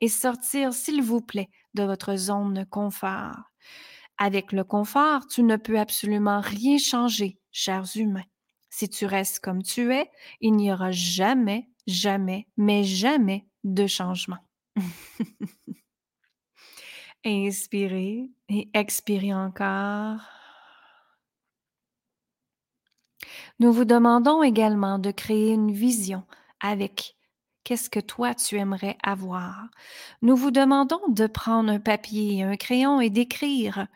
et 0.00 0.08
sortir, 0.08 0.72
s'il 0.72 1.02
vous 1.02 1.20
plaît, 1.20 1.48
de 1.74 1.82
votre 1.82 2.16
zone 2.16 2.54
de 2.54 2.64
confort. 2.64 3.50
Avec 4.18 4.52
le 4.52 4.64
confort, 4.64 5.26
tu 5.26 5.42
ne 5.42 5.56
peux 5.56 5.78
absolument 5.78 6.40
rien 6.40 6.78
changer, 6.78 7.38
chers 7.52 7.96
humains. 7.96 8.24
Si 8.70 8.88
tu 8.88 9.06
restes 9.06 9.40
comme 9.40 9.62
tu 9.62 9.94
es, 9.94 10.10
il 10.40 10.52
n'y 10.52 10.72
aura 10.72 10.90
jamais, 10.90 11.68
jamais, 11.86 12.46
mais 12.56 12.84
jamais 12.84 13.46
de 13.64 13.86
changement. 13.86 14.38
Inspirez 17.24 18.30
et 18.48 18.68
expirez 18.74 19.34
encore. 19.34 20.20
Nous 23.58 23.72
vous 23.72 23.84
demandons 23.84 24.42
également 24.42 24.98
de 24.98 25.10
créer 25.10 25.52
une 25.52 25.72
vision 25.72 26.22
avec 26.60 27.17
qu'est-ce 27.68 27.90
que 27.90 28.00
toi 28.00 28.34
tu 28.34 28.56
aimerais 28.56 28.96
avoir? 29.02 29.68
Nous 30.22 30.36
vous 30.36 30.50
demandons 30.50 31.06
de 31.08 31.26
prendre 31.26 31.70
un 31.70 31.78
papier 31.78 32.42
un 32.42 32.56
crayon 32.56 32.98
et 33.02 33.10
d'écrire 33.10 33.88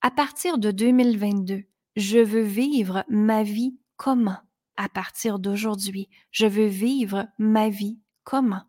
à 0.00 0.10
partir 0.10 0.56
de 0.56 0.70
2022, 0.70 1.64
je 1.96 2.18
veux 2.18 2.40
vivre 2.40 3.04
ma 3.10 3.42
vie 3.42 3.76
comment? 3.98 4.38
À 4.78 4.88
partir 4.88 5.38
d'aujourd'hui, 5.38 6.08
je 6.30 6.46
veux 6.46 6.64
vivre 6.64 7.26
ma 7.38 7.68
vie 7.68 8.00
comment? 8.22 8.62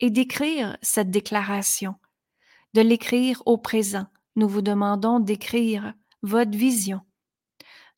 Et 0.00 0.10
d'écrire 0.10 0.76
cette 0.82 1.10
déclaration 1.10 1.94
de 2.74 2.82
l'écrire 2.82 3.42
au 3.46 3.56
présent. 3.56 4.06
Nous 4.36 4.48
vous 4.48 4.60
demandons 4.60 5.18
d'écrire 5.18 5.94
votre 6.20 6.58
vision. 6.58 7.00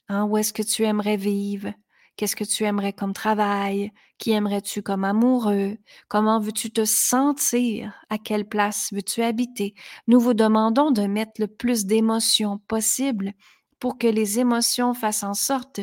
Hein, 0.08 0.26
où 0.26 0.36
est-ce 0.36 0.52
que 0.52 0.62
tu 0.62 0.84
aimerais 0.84 1.16
vivre? 1.16 1.72
Qu'est-ce 2.16 2.36
que 2.36 2.44
tu 2.44 2.64
aimerais 2.64 2.92
comme 2.92 3.12
travail? 3.12 3.92
Qui 4.18 4.32
aimerais-tu 4.32 4.82
comme 4.82 5.04
amoureux? 5.04 5.76
Comment 6.08 6.40
veux-tu 6.40 6.70
te 6.70 6.84
sentir? 6.84 7.92
À 8.08 8.18
quelle 8.18 8.48
place 8.48 8.92
veux-tu 8.92 9.22
habiter? 9.22 9.74
Nous 10.06 10.20
vous 10.20 10.34
demandons 10.34 10.90
de 10.90 11.06
mettre 11.06 11.40
le 11.40 11.46
plus 11.46 11.84
d'émotions 11.84 12.58
possible 12.68 13.32
pour 13.78 13.98
que 13.98 14.06
les 14.06 14.38
émotions 14.38 14.94
fassent 14.94 15.24
en 15.24 15.34
sorte 15.34 15.80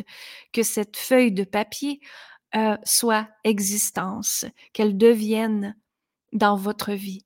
que 0.52 0.62
cette 0.62 0.96
feuille 0.96 1.32
de 1.32 1.44
papier 1.44 2.00
euh, 2.56 2.76
soit 2.84 3.28
existence, 3.44 4.44
qu'elle 4.72 4.98
devienne 4.98 5.76
dans 6.32 6.56
votre 6.56 6.92
vie 6.92 7.24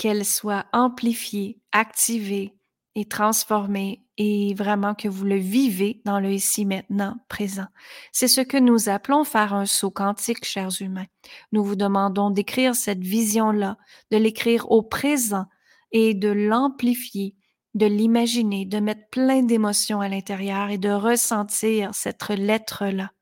qu'elle 0.00 0.24
soit 0.24 0.64
amplifiée, 0.72 1.60
activée 1.72 2.54
et 2.94 3.04
transformée 3.04 4.02
et 4.22 4.52
vraiment 4.52 4.94
que 4.94 5.08
vous 5.08 5.24
le 5.24 5.38
vivez 5.38 6.02
dans 6.04 6.20
le 6.20 6.30
ici 6.30 6.66
maintenant 6.66 7.16
présent. 7.30 7.64
C'est 8.12 8.28
ce 8.28 8.42
que 8.42 8.58
nous 8.58 8.90
appelons 8.90 9.24
faire 9.24 9.54
un 9.54 9.64
saut 9.64 9.90
quantique, 9.90 10.44
chers 10.44 10.82
humains. 10.82 11.06
Nous 11.52 11.64
vous 11.64 11.74
demandons 11.74 12.28
d'écrire 12.28 12.74
cette 12.74 13.02
vision-là, 13.02 13.78
de 14.10 14.18
l'écrire 14.18 14.70
au 14.70 14.82
présent 14.82 15.46
et 15.90 16.12
de 16.12 16.28
l'amplifier, 16.28 17.34
de 17.72 17.86
l'imaginer, 17.86 18.66
de 18.66 18.78
mettre 18.78 19.08
plein 19.10 19.42
d'émotions 19.42 20.02
à 20.02 20.08
l'intérieur 20.10 20.68
et 20.68 20.76
de 20.76 20.90
ressentir 20.90 21.94
cette 21.94 22.28
lettre-là. 22.28 23.12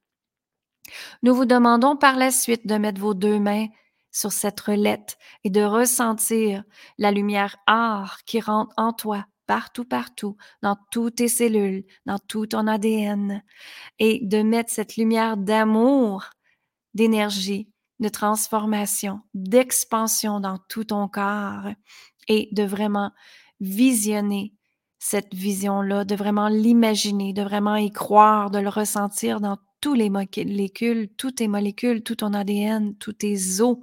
Nous 1.23 1.33
vous 1.33 1.45
demandons 1.45 1.97
par 1.97 2.17
la 2.17 2.33
suite 2.33 2.67
de 2.67 2.75
mettre 2.75 3.01
vos 3.01 3.15
deux 3.15 3.39
mains 3.39 3.69
sur 4.11 4.33
cette 4.33 4.59
relette 4.59 5.17
et 5.45 5.51
de 5.51 5.63
ressentir 5.63 6.65
la 6.99 7.13
lumière 7.13 7.55
art 7.69 8.25
qui 8.25 8.41
rentre 8.41 8.75
en 8.77 8.93
toi 8.93 9.27
partout, 9.49 9.85
partout, 9.85 10.37
dans 10.63 10.77
toutes 10.93 11.17
tes 11.17 11.29
cellules, 11.29 11.85
dans 12.07 12.19
tout 12.19 12.47
ton 12.47 12.69
ADN, 12.69 13.43
et 13.99 14.21
de 14.25 14.43
mettre 14.43 14.71
cette 14.71 14.97
lumière 14.97 15.37
d'amour, 15.37 16.27
d'énergie, 16.95 17.69
de 17.99 18.09
transformation, 18.09 19.23
d'expansion 19.35 20.39
dans 20.39 20.59
tout 20.69 20.85
ton 20.85 21.09
corps, 21.09 21.73
et 22.29 22.51
de 22.53 22.63
vraiment 22.63 23.11
visionner 23.59 24.53
cette 24.99 25.35
vision-là, 25.35 26.05
de 26.05 26.15
vraiment 26.15 26.49
l'imaginer, 26.49 27.33
de 27.33 27.43
vraiment 27.43 27.77
y 27.77 27.91
croire, 27.91 28.51
de 28.51 28.59
le 28.59 28.69
ressentir 28.69 29.41
dans 29.41 29.57
tous 29.81 29.95
les 29.95 30.11
molécules, 30.11 31.09
toutes 31.17 31.37
tes 31.37 31.49
molécules, 31.49 32.03
tout 32.03 32.17
ton 32.17 32.35
ADN, 32.35 32.97
tous 32.97 33.15
tes 33.15 33.61
os, 33.61 33.79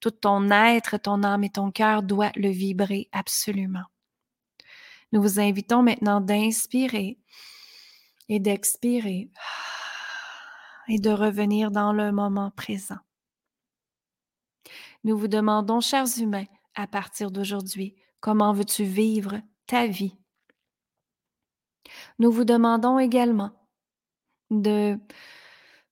tout 0.00 0.10
ton 0.10 0.50
être, 0.50 0.96
ton 0.98 1.22
âme 1.22 1.44
et 1.44 1.50
ton 1.50 1.70
cœur 1.70 2.02
doit 2.02 2.32
le 2.34 2.48
vibrer 2.48 3.08
absolument. 3.12 3.84
Nous 5.14 5.22
vous 5.22 5.38
invitons 5.38 5.84
maintenant 5.84 6.20
d'inspirer 6.20 7.20
et 8.28 8.40
d'expirer 8.40 9.30
et 10.88 10.98
de 10.98 11.10
revenir 11.10 11.70
dans 11.70 11.92
le 11.92 12.10
moment 12.10 12.50
présent. 12.50 12.98
Nous 15.04 15.16
vous 15.16 15.28
demandons, 15.28 15.80
chers 15.80 16.18
humains, 16.18 16.46
à 16.74 16.88
partir 16.88 17.30
d'aujourd'hui, 17.30 17.94
comment 18.18 18.52
veux-tu 18.52 18.82
vivre 18.82 19.40
ta 19.68 19.86
vie? 19.86 20.18
Nous 22.18 22.32
vous 22.32 22.44
demandons 22.44 22.98
également 22.98 23.52
de 24.50 24.98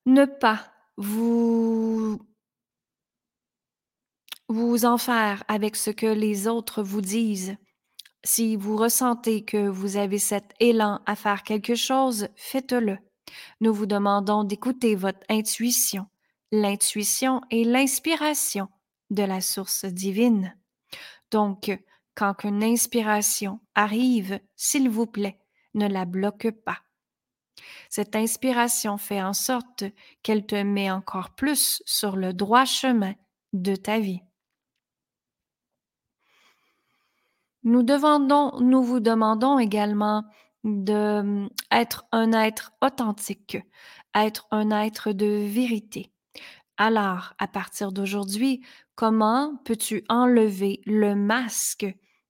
ne 0.04 0.24
pas 0.24 0.66
vous 0.96 2.18
vous 4.48 4.84
en 4.84 4.98
faire 4.98 5.44
avec 5.46 5.76
ce 5.76 5.90
que 5.90 6.06
les 6.06 6.48
autres 6.48 6.82
vous 6.82 7.00
disent. 7.00 7.56
Si 8.24 8.56
vous 8.56 8.76
ressentez 8.76 9.44
que 9.44 9.68
vous 9.68 9.96
avez 9.96 10.18
cet 10.18 10.54
élan 10.60 11.00
à 11.06 11.16
faire 11.16 11.42
quelque 11.42 11.74
chose, 11.74 12.28
faites-le. 12.36 12.98
Nous 13.60 13.74
vous 13.74 13.86
demandons 13.86 14.44
d'écouter 14.44 14.94
votre 14.94 15.20
intuition. 15.28 16.06
L'intuition 16.52 17.40
est 17.50 17.64
l'inspiration 17.64 18.68
de 19.10 19.24
la 19.24 19.40
source 19.40 19.84
divine. 19.84 20.56
Donc, 21.30 21.76
quand 22.14 22.44
une 22.44 22.62
inspiration 22.62 23.58
arrive, 23.74 24.38
s'il 24.54 24.88
vous 24.88 25.06
plaît, 25.06 25.40
ne 25.74 25.88
la 25.88 26.04
bloque 26.04 26.50
pas. 26.50 26.78
Cette 27.88 28.14
inspiration 28.14 28.98
fait 28.98 29.22
en 29.22 29.32
sorte 29.32 29.84
qu'elle 30.22 30.46
te 30.46 30.62
met 30.62 30.90
encore 30.90 31.30
plus 31.34 31.82
sur 31.86 32.16
le 32.16 32.32
droit 32.32 32.66
chemin 32.66 33.14
de 33.52 33.74
ta 33.74 33.98
vie. 33.98 34.20
Nous, 37.64 37.82
demandons, 37.82 38.58
nous 38.60 38.82
vous 38.82 39.00
demandons 39.00 39.58
également 39.58 40.24
d'être 40.64 42.04
hum, 42.12 42.20
un 42.20 42.32
être 42.32 42.72
authentique, 42.82 43.58
être 44.14 44.46
un 44.50 44.70
être 44.70 45.12
de 45.12 45.26
vérité, 45.26 46.12
Alors, 46.76 47.34
à 47.38 47.48
partir 47.48 47.92
d'aujourd'hui, 47.92 48.64
comment 48.94 49.56
peux-tu 49.64 50.04
enlever 50.08 50.80
le 50.86 51.14
masque 51.14 51.86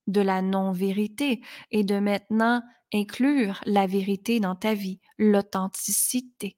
de 0.07 0.21
la 0.21 0.43
non-vérité 0.43 1.41
et 1.71 1.85
de 1.85 1.99
maintenant 1.99 2.63
inclure 2.93 3.61
la 3.65 3.87
vérité 3.87 4.41
dans 4.41 4.57
ta 4.57 4.75
vie, 4.75 5.01
l'authenticité? 5.19 6.57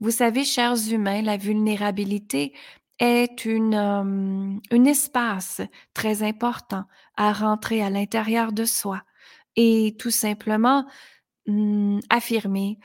Vous 0.00 0.10
savez, 0.10 0.44
chers 0.44 0.88
humains, 0.90 1.22
la 1.22 1.36
vulnérabilité 1.36 2.54
est 2.98 3.44
une, 3.44 3.74
un 3.74 4.84
espace 4.84 5.60
très 5.94 6.22
important 6.22 6.84
à 7.16 7.32
rentrer 7.32 7.82
à 7.82 7.90
l'intérieur 7.90 8.52
de 8.52 8.64
soi 8.64 9.02
et 9.56 9.96
tout 9.98 10.10
simplement 10.10 10.86
hum, 11.48 12.00
affirmer, 12.10 12.78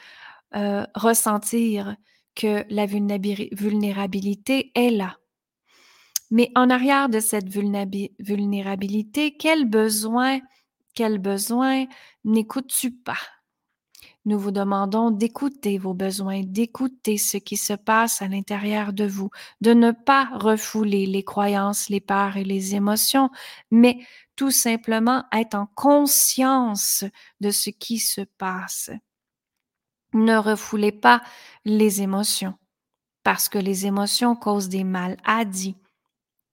ressentir 0.95 1.95
que 2.35 2.63
la 2.69 2.85
vulnérabilité 2.85 4.71
est 4.75 4.91
là. 4.91 5.17
Mais 6.29 6.51
en 6.55 6.69
arrière 6.69 7.09
de 7.09 7.19
cette 7.19 7.49
vulnérabilité, 7.49 9.35
quel 9.37 9.65
besoin, 9.65 10.39
quel 10.93 11.19
besoin 11.19 11.85
n'écoutes-tu 12.25 12.91
pas? 12.91 13.17
Nous 14.27 14.37
vous 14.37 14.51
demandons 14.51 15.09
d'écouter 15.09 15.77
vos 15.77 15.93
besoins, 15.93 16.41
d'écouter 16.43 17.17
ce 17.17 17.37
qui 17.37 17.55
se 17.55 17.71
passe 17.71 18.21
à 18.21 18.27
l'intérieur 18.27 18.91
de 18.91 19.05
vous, 19.05 19.29
de 19.61 19.73
ne 19.73 19.91
pas 19.91 20.27
refouler 20.33 21.05
les 21.05 21.23
croyances, 21.23 21.87
les 21.87 22.01
peurs 22.01 22.35
et 22.35 22.43
les 22.43 22.75
émotions, 22.75 23.29
mais 23.71 23.99
tout 24.35 24.51
simplement 24.51 25.23
être 25.31 25.55
en 25.55 25.67
conscience 25.75 27.05
de 27.39 27.51
ce 27.51 27.69
qui 27.69 27.99
se 27.99 28.19
passe. 28.19 28.91
Ne 30.13 30.35
refoulez 30.35 30.91
pas 30.91 31.21
les 31.63 32.01
émotions, 32.01 32.55
parce 33.23 33.47
que 33.47 33.57
les 33.57 33.85
émotions 33.85 34.35
causent 34.35 34.67
des 34.67 34.83
maladies. 34.83 35.77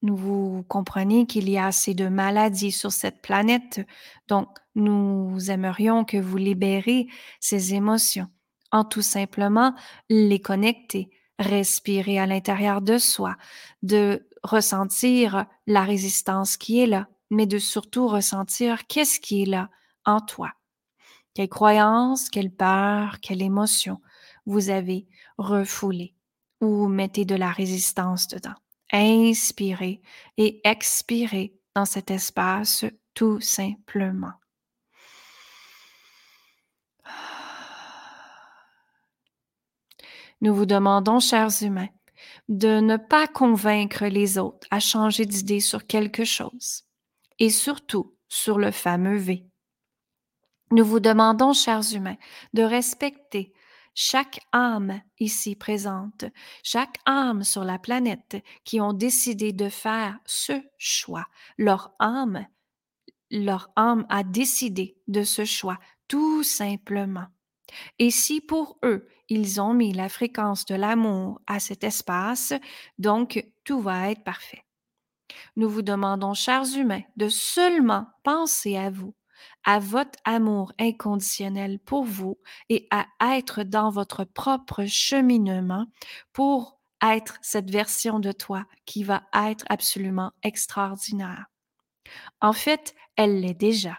Vous 0.00 0.64
comprenez 0.68 1.26
qu'il 1.26 1.50
y 1.50 1.58
a 1.58 1.66
assez 1.66 1.94
de 1.94 2.06
maladies 2.06 2.70
sur 2.70 2.92
cette 2.92 3.20
planète, 3.20 3.84
donc 4.28 4.46
nous 4.74 5.50
aimerions 5.50 6.04
que 6.04 6.16
vous 6.16 6.36
libérez 6.36 7.06
ces 7.40 7.74
émotions 7.74 8.28
en 8.74 8.84
tout 8.84 9.02
simplement 9.02 9.72
les 10.10 10.40
connecter, 10.40 11.08
respirer 11.38 12.18
à 12.18 12.26
l'intérieur 12.26 12.82
de 12.82 12.98
soi, 12.98 13.36
de 13.82 14.28
ressentir 14.42 15.46
la 15.68 15.84
résistance 15.84 16.56
qui 16.56 16.80
est 16.80 16.88
là, 16.88 17.08
mais 17.30 17.46
de 17.46 17.58
surtout 17.58 18.08
ressentir 18.08 18.86
qu'est-ce 18.88 19.20
qui 19.20 19.42
est 19.42 19.46
là 19.46 19.70
en 20.04 20.20
toi. 20.20 20.52
Quelle 21.34 21.48
croyance, 21.48 22.28
quelle 22.30 22.50
peur, 22.50 23.20
quelle 23.20 23.42
émotion 23.42 24.00
vous 24.44 24.70
avez 24.70 25.06
refoulé 25.38 26.14
ou 26.60 26.88
mettez 26.88 27.24
de 27.24 27.36
la 27.36 27.50
résistance 27.50 28.26
dedans. 28.26 28.54
Inspirez 28.92 30.02
et 30.36 30.60
expirez 30.64 31.54
dans 31.74 31.84
cet 31.84 32.10
espace 32.10 32.84
tout 33.14 33.40
simplement. 33.40 34.32
Nous 40.44 40.54
vous 40.54 40.66
demandons, 40.66 41.20
chers 41.20 41.62
humains, 41.62 41.88
de 42.50 42.78
ne 42.80 42.98
pas 42.98 43.26
convaincre 43.26 44.04
les 44.04 44.36
autres 44.36 44.66
à 44.70 44.78
changer 44.78 45.24
d'idée 45.24 45.60
sur 45.60 45.86
quelque 45.86 46.26
chose 46.26 46.82
et 47.38 47.48
surtout 47.48 48.14
sur 48.28 48.58
le 48.58 48.70
fameux 48.70 49.16
V. 49.16 49.46
Nous 50.70 50.84
vous 50.84 51.00
demandons, 51.00 51.54
chers 51.54 51.94
humains, 51.94 52.18
de 52.52 52.62
respecter 52.62 53.54
chaque 53.94 54.38
âme 54.52 55.00
ici 55.18 55.56
présente, 55.56 56.26
chaque 56.62 56.98
âme 57.06 57.42
sur 57.42 57.64
la 57.64 57.78
planète 57.78 58.36
qui 58.64 58.82
ont 58.82 58.92
décidé 58.92 59.54
de 59.54 59.70
faire 59.70 60.18
ce 60.26 60.60
choix. 60.76 61.24
Leur 61.56 61.94
âme, 61.98 62.46
leur 63.30 63.70
âme 63.76 64.04
a 64.10 64.22
décidé 64.22 64.98
de 65.08 65.22
ce 65.22 65.46
choix, 65.46 65.78
tout 66.06 66.42
simplement. 66.42 67.28
Et 67.98 68.10
si 68.10 68.40
pour 68.40 68.78
eux, 68.84 69.08
ils 69.28 69.60
ont 69.60 69.74
mis 69.74 69.92
la 69.92 70.08
fréquence 70.08 70.64
de 70.66 70.74
l'amour 70.74 71.40
à 71.46 71.60
cet 71.60 71.84
espace, 71.84 72.52
donc 72.98 73.46
tout 73.64 73.80
va 73.80 74.10
être 74.10 74.24
parfait. 74.24 74.64
Nous 75.56 75.68
vous 75.68 75.82
demandons, 75.82 76.34
chers 76.34 76.76
humains, 76.76 77.02
de 77.16 77.28
seulement 77.28 78.06
penser 78.22 78.76
à 78.76 78.90
vous, 78.90 79.14
à 79.64 79.78
votre 79.78 80.18
amour 80.24 80.72
inconditionnel 80.78 81.78
pour 81.78 82.04
vous 82.04 82.38
et 82.68 82.86
à 82.90 83.06
être 83.36 83.62
dans 83.62 83.90
votre 83.90 84.24
propre 84.24 84.84
cheminement 84.86 85.86
pour 86.32 86.78
être 87.02 87.38
cette 87.42 87.70
version 87.70 88.20
de 88.20 88.32
toi 88.32 88.64
qui 88.86 89.04
va 89.04 89.24
être 89.34 89.64
absolument 89.68 90.32
extraordinaire. 90.42 91.46
En 92.40 92.52
fait, 92.52 92.94
elle 93.16 93.40
l'est 93.40 93.54
déjà, 93.54 93.96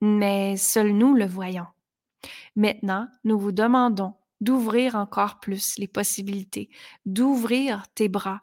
mais 0.00 0.56
seuls 0.56 0.92
nous 0.92 1.14
le 1.14 1.26
voyons. 1.26 1.66
Maintenant, 2.56 3.08
nous 3.24 3.38
vous 3.38 3.52
demandons 3.52 4.14
d'ouvrir 4.40 4.94
encore 4.94 5.40
plus 5.40 5.78
les 5.78 5.88
possibilités, 5.88 6.70
d'ouvrir 7.06 7.84
tes 7.94 8.08
bras 8.08 8.40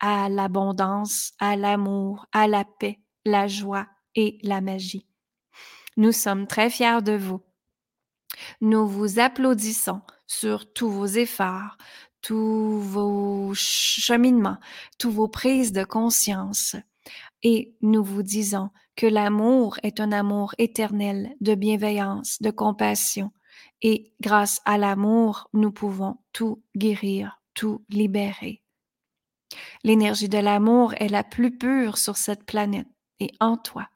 à 0.00 0.28
l'abondance, 0.28 1.32
à 1.38 1.56
l'amour, 1.56 2.26
à 2.32 2.46
la 2.46 2.64
paix, 2.64 3.00
la 3.24 3.46
joie 3.46 3.86
et 4.14 4.38
la 4.42 4.60
magie. 4.60 5.06
Nous 5.96 6.12
sommes 6.12 6.46
très 6.46 6.70
fiers 6.70 7.02
de 7.02 7.12
vous. 7.16 7.40
Nous 8.60 8.86
vous 8.86 9.18
applaudissons 9.18 10.00
sur 10.26 10.72
tous 10.72 10.90
vos 10.90 11.06
efforts, 11.06 11.76
tous 12.22 12.78
vos 12.80 13.52
cheminements, 13.54 14.58
tous 14.98 15.10
vos 15.10 15.28
prises 15.28 15.72
de 15.72 15.84
conscience. 15.84 16.76
Et 17.42 17.74
nous 17.82 18.02
vous 18.02 18.22
disons 18.22 18.70
que 18.96 19.06
l'amour 19.06 19.78
est 19.82 20.00
un 20.00 20.12
amour 20.12 20.54
éternel 20.58 21.34
de 21.40 21.54
bienveillance, 21.54 22.40
de 22.42 22.50
compassion. 22.50 23.30
Et 23.82 24.12
grâce 24.20 24.60
à 24.64 24.78
l'amour, 24.78 25.48
nous 25.52 25.70
pouvons 25.70 26.16
tout 26.32 26.62
guérir, 26.76 27.40
tout 27.54 27.84
libérer. 27.88 28.62
L'énergie 29.84 30.28
de 30.28 30.38
l'amour 30.38 30.94
est 30.98 31.08
la 31.08 31.24
plus 31.24 31.56
pure 31.56 31.96
sur 31.98 32.16
cette 32.16 32.44
planète 32.44 32.88
et 33.20 33.30
en 33.40 33.56
toi. 33.56 33.88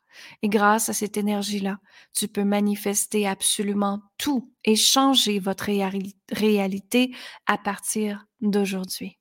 Et 0.42 0.48
grâce 0.48 0.88
à 0.88 0.92
cette 0.92 1.16
énergie-là, 1.16 1.78
tu 2.14 2.28
peux 2.28 2.44
manifester 2.44 3.26
absolument 3.26 4.02
tout 4.18 4.52
et 4.64 4.76
changer 4.76 5.38
votre 5.38 5.70
réalité 6.30 7.14
à 7.46 7.58
partir 7.58 8.26
d'aujourd'hui. 8.40 9.18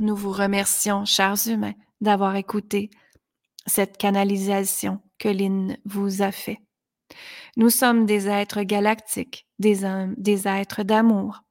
Nous 0.00 0.14
vous 0.14 0.32
remercions, 0.32 1.04
chers 1.04 1.48
humains, 1.48 1.74
d'avoir 2.00 2.36
écouté 2.36 2.90
cette 3.66 3.98
canalisation 3.98 5.00
que 5.18 5.28
Lynn 5.28 5.76
vous 5.84 6.22
a 6.22 6.30
fait. 6.30 6.58
Nous 7.56 7.70
sommes 7.70 8.06
des 8.06 8.28
êtres 8.28 8.62
galactiques, 8.62 9.46
des, 9.58 9.80
des 10.16 10.46
êtres 10.46 10.84
d'amour, 10.84 11.42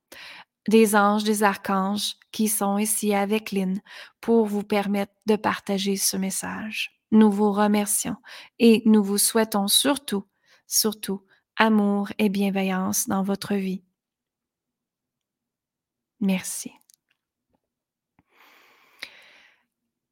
des 0.68 0.96
anges, 0.96 1.24
des 1.24 1.44
archanges 1.44 2.16
qui 2.32 2.48
sont 2.48 2.78
ici 2.78 3.14
avec 3.14 3.52
Lynn 3.52 3.82
pour 4.22 4.46
vous 4.46 4.64
permettre 4.64 5.14
de 5.26 5.36
partager 5.36 5.98
ce 5.98 6.16
message. 6.18 6.92
Nous 7.12 7.32
vous 7.32 7.52
remercions 7.52 8.16
et 8.60 8.82
nous 8.86 9.04
vous 9.04 9.18
souhaitons 9.18 9.68
surtout, 9.68 10.26
surtout, 10.68 11.26
amour 11.58 12.10
et 12.18 12.30
bienveillance 12.30 13.08
dans 13.08 13.24
votre 13.24 13.56
vie. 13.56 13.84
Merci. 16.20 16.72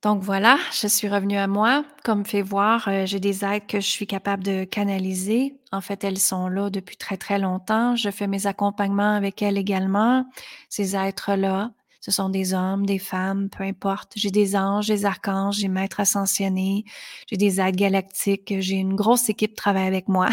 Donc 0.05 0.21
voilà, 0.21 0.59
je 0.71 0.85
suis 0.85 1.09
revenue 1.09 1.37
à 1.39 1.47
moi. 1.47 1.83
Comme 2.03 2.27
fait 2.27 2.43
voir, 2.43 2.87
euh, 2.89 3.07
j'ai 3.07 3.19
des 3.19 3.43
aides 3.43 3.65
que 3.65 3.79
je 3.79 3.87
suis 3.87 4.05
capable 4.05 4.43
de 4.43 4.63
canaliser. 4.63 5.55
En 5.71 5.81
fait, 5.81 6.03
elles 6.03 6.19
sont 6.19 6.47
là 6.47 6.69
depuis 6.69 6.95
très, 6.95 7.17
très 7.17 7.39
longtemps. 7.39 7.95
Je 7.95 8.11
fais 8.11 8.27
mes 8.27 8.45
accompagnements 8.45 9.15
avec 9.15 9.41
elles 9.41 9.57
également. 9.57 10.23
Ces 10.69 10.95
êtres-là, 10.95 11.71
ce 12.01 12.11
sont 12.11 12.29
des 12.29 12.53
hommes, 12.53 12.85
des 12.85 12.99
femmes, 12.99 13.49
peu 13.49 13.63
importe. 13.63 14.11
J'ai 14.15 14.29
des 14.29 14.55
anges, 14.55 14.85
des 14.85 15.05
archanges, 15.05 15.55
j'ai 15.55 15.69
maîtres 15.69 16.01
ascensionnés, 16.01 16.85
j'ai 17.25 17.37
des 17.37 17.59
aides 17.59 17.75
galactiques. 17.75 18.53
J'ai 18.59 18.75
une 18.75 18.93
grosse 18.93 19.27
équipe 19.29 19.53
qui 19.53 19.55
travaille 19.55 19.87
avec 19.87 20.07
moi. 20.07 20.29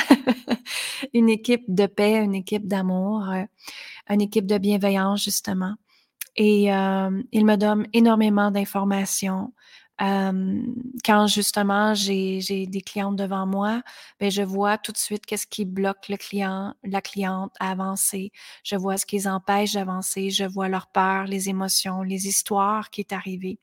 une 1.14 1.30
équipe 1.30 1.64
de 1.68 1.86
paix, 1.86 2.22
une 2.22 2.34
équipe 2.34 2.68
d'amour, 2.68 3.26
euh, 3.30 3.44
une 4.10 4.20
équipe 4.20 4.44
de 4.44 4.58
bienveillance, 4.58 5.24
justement. 5.24 5.76
Et 6.36 6.72
euh, 6.72 7.22
il 7.32 7.44
me 7.44 7.56
donne 7.56 7.86
énormément 7.92 8.50
d'informations. 8.50 9.52
Euh, 10.00 10.62
quand 11.04 11.26
justement 11.28 11.94
j'ai, 11.94 12.66
des 12.66 12.80
clientes 12.80 13.16
devant 13.16 13.46
moi, 13.46 13.82
ben 14.18 14.30
je 14.30 14.42
vois 14.42 14.78
tout 14.78 14.90
de 14.90 14.96
suite 14.96 15.26
qu'est-ce 15.26 15.46
qui 15.46 15.64
bloque 15.64 16.08
le 16.08 16.16
client, 16.16 16.74
la 16.82 17.00
cliente 17.00 17.52
à 17.60 17.70
avancer. 17.70 18.32
Je 18.64 18.74
vois 18.76 18.96
ce 18.96 19.06
qui 19.06 19.16
les 19.16 19.28
empêche 19.28 19.74
d'avancer. 19.74 20.30
Je 20.30 20.44
vois 20.44 20.68
leur 20.68 20.88
peur, 20.88 21.24
les 21.26 21.48
émotions, 21.50 22.02
les 22.02 22.26
histoires 22.26 22.90
qui 22.90 23.02
est 23.02 23.12
arrivées. 23.12 23.58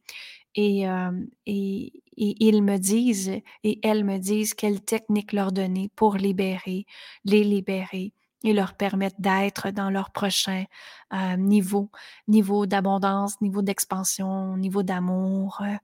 Et, 0.55 0.87
euh, 0.87 1.11
et, 1.45 1.93
et, 2.17 2.35
ils 2.39 2.63
me 2.63 2.77
disent 2.77 3.41
et 3.63 3.79
elles 3.83 4.03
me 4.03 4.17
disent 4.17 4.53
quelle 4.53 4.81
technique 4.81 5.33
leur 5.33 5.51
donner 5.51 5.89
pour 5.95 6.15
libérer, 6.15 6.85
les 7.25 7.43
libérer 7.43 8.13
et 8.43 8.53
leur 8.53 8.73
permettre 8.75 9.17
d'être 9.19 9.69
dans 9.71 9.89
leur 9.89 10.11
prochain 10.11 10.65
euh, 11.13 11.35
niveau, 11.35 11.89
niveau 12.27 12.65
d'abondance, 12.65 13.39
niveau 13.41 13.61
d'expansion, 13.61 14.55
niveau 14.57 14.83
d'amour, 14.83 15.61
euh, 15.61 15.75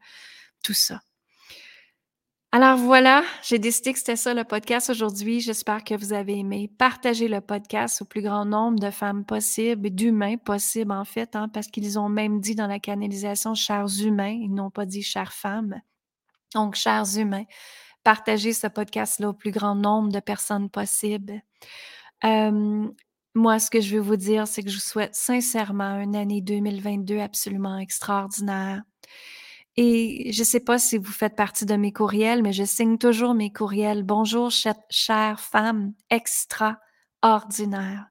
tout 0.63 0.73
ça. 0.73 1.01
Alors 2.51 2.77
voilà, 2.77 3.21
j'ai 3.43 3.59
décidé 3.59 3.91
que 3.91 3.99
c'était 3.99 4.15
ça 4.15 4.33
le 4.33 4.45
podcast 4.45 4.89
aujourd'hui. 4.89 5.41
J'espère 5.41 5.83
que 5.83 5.93
vous 5.93 6.13
avez 6.13 6.39
aimé. 6.39 6.71
Partagez 6.77 7.27
le 7.27 7.41
podcast 7.41 8.01
au 8.01 8.05
plus 8.05 8.21
grand 8.21 8.45
nombre 8.45 8.79
de 8.79 8.91
femmes 8.91 9.25
possibles, 9.25 9.89
d'humains 9.89 10.37
possibles 10.37 10.93
en 10.93 11.03
fait, 11.03 11.35
hein, 11.35 11.49
parce 11.49 11.67
qu'ils 11.67 11.99
ont 11.99 12.07
même 12.07 12.39
dit 12.39 12.55
dans 12.55 12.67
la 12.67 12.79
canalisation 12.79 13.55
chers 13.55 13.87
humains, 14.01 14.37
ils 14.41 14.53
n'ont 14.53 14.69
pas 14.69 14.85
dit 14.85 15.03
chères 15.03 15.33
femmes. 15.33 15.81
Donc, 16.53 16.75
chers 16.75 17.17
humains, 17.17 17.43
partagez 18.05 18.53
ce 18.53 18.67
podcast-là 18.67 19.29
au 19.29 19.33
plus 19.33 19.51
grand 19.51 19.75
nombre 19.75 20.09
de 20.09 20.21
personnes 20.21 20.69
possibles. 20.69 21.41
Moi, 22.23 23.60
ce 23.60 23.69
que 23.69 23.82
je 23.82 23.95
veux 23.95 24.01
vous 24.01 24.15
dire, 24.15 24.47
c'est 24.47 24.63
que 24.63 24.69
je 24.69 24.75
vous 24.75 24.82
souhaite 24.82 25.13
sincèrement 25.13 25.99
une 25.99 26.15
année 26.15 26.41
2022 26.41 27.19
absolument 27.19 27.78
extraordinaire. 27.78 28.82
Et 29.75 30.32
je 30.32 30.39
ne 30.39 30.45
sais 30.45 30.62
pas 30.62 30.80
si 30.80 30.97
vous 30.97 31.12
faites 31.12 31.36
partie 31.36 31.65
de 31.65 31.75
mes 31.75 31.91
courriels, 31.91 32.41
mais 32.41 32.54
je 32.54 32.63
signe 32.63 32.97
toujours 32.97 33.34
mes 33.34 33.51
courriels. 33.51 34.04
Bonjour, 34.04 34.49
chère 34.89 35.39
femme 35.41 35.93
extraordinaire. 36.10 38.08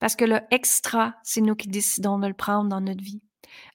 Parce 0.00 0.16
que 0.16 0.24
le 0.24 0.40
extra, 0.50 1.14
c'est 1.22 1.40
nous 1.40 1.54
qui 1.54 1.68
décidons 1.68 2.18
de 2.18 2.26
le 2.26 2.34
prendre 2.34 2.68
dans 2.68 2.80
notre 2.80 3.04
vie. 3.04 3.22